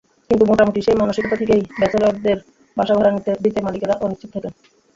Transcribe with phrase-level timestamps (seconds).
[0.29, 2.37] কিন্তু মোটামুটি সেই মানসিকতা থেকেই ব্যাচেলরদের
[2.77, 3.11] বাসা ভাড়া
[3.43, 4.53] দিতে মালিকেরা অনিচ্ছুক থাকেন।